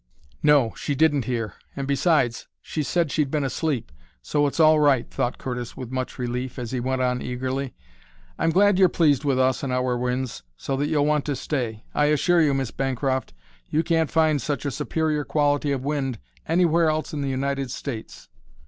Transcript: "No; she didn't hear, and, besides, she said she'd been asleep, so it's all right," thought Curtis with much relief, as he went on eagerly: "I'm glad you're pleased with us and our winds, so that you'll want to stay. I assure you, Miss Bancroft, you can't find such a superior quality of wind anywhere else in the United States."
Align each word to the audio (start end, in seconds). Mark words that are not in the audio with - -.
"No; 0.41 0.73
she 0.75 0.95
didn't 0.95 1.25
hear, 1.25 1.53
and, 1.75 1.87
besides, 1.87 2.47
she 2.59 2.81
said 2.81 3.11
she'd 3.11 3.29
been 3.29 3.43
asleep, 3.43 3.91
so 4.19 4.47
it's 4.47 4.59
all 4.59 4.79
right," 4.79 5.07
thought 5.07 5.37
Curtis 5.37 5.77
with 5.77 5.91
much 5.91 6.17
relief, 6.17 6.57
as 6.57 6.71
he 6.71 6.79
went 6.79 7.03
on 7.03 7.21
eagerly: 7.21 7.75
"I'm 8.39 8.49
glad 8.49 8.79
you're 8.79 8.89
pleased 8.89 9.23
with 9.25 9.37
us 9.37 9.61
and 9.61 9.71
our 9.71 9.95
winds, 9.95 10.41
so 10.57 10.75
that 10.77 10.87
you'll 10.87 11.05
want 11.05 11.25
to 11.25 11.35
stay. 11.35 11.85
I 11.93 12.05
assure 12.05 12.41
you, 12.41 12.55
Miss 12.55 12.71
Bancroft, 12.71 13.35
you 13.69 13.83
can't 13.83 14.09
find 14.09 14.41
such 14.41 14.65
a 14.65 14.71
superior 14.71 15.23
quality 15.23 15.71
of 15.71 15.85
wind 15.85 16.17
anywhere 16.47 16.89
else 16.89 17.13
in 17.13 17.21
the 17.21 17.29
United 17.29 17.69
States." 17.69 18.27